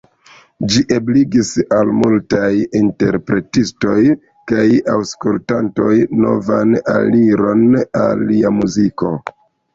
Ĝi 0.75 0.79
ebligis 0.93 1.51
al 1.79 1.91
multaj 1.97 2.49
interpretistoj 2.79 3.99
kaj 4.53 4.65
aŭskultantoj 4.95 5.93
novan 6.25 6.75
aliron 6.97 7.71
al 8.03 8.27
lia 8.33 8.55
muziko. 8.59 9.15